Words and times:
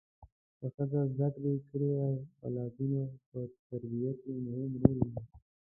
که 0.57 0.65
ښځه 0.75 1.01
زده 1.17 1.27
کړې 1.35 1.53
کړي 1.69 1.89
وي 1.97 2.13
اولادو 2.45 2.91
په 3.29 3.39
تربیه 3.67 4.11
کې 4.21 4.31
مهم 4.47 4.71
رول 4.81 4.97
لوبوي 4.99 5.21